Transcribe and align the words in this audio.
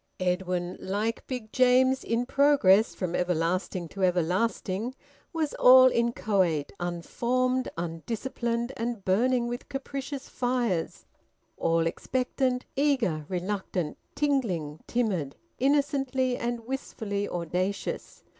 Edwin, 0.19 0.77
like 0.79 1.27
Big 1.27 1.53
James 1.53 2.03
in 2.03 2.25
progress 2.25 2.95
from 2.95 3.13
everlasting 3.15 3.87
to 3.89 4.03
everlasting, 4.03 4.95
was 5.31 5.53
all 5.59 5.89
inchoate, 5.91 6.73
unformed, 6.79 7.69
undisciplined, 7.77 8.71
and 8.77 9.05
burning 9.05 9.47
with 9.47 9.69
capricious 9.69 10.27
fires; 10.27 11.05
all 11.55 11.85
expectant, 11.85 12.65
eager, 12.75 13.27
reluctant, 13.29 13.95
tingling, 14.15 14.79
timid, 14.87 15.35
innocently 15.59 16.35
and 16.35 16.61
wistfully 16.61 17.29
audacious. 17.29 18.23